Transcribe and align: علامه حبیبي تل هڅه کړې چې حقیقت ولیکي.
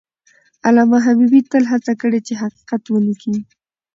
علامه 0.65 0.97
حبیبي 1.05 1.41
تل 1.51 1.63
هڅه 1.71 1.93
کړې 2.01 2.19
چې 2.27 2.33
حقیقت 2.41 2.83
ولیکي. 2.87 3.35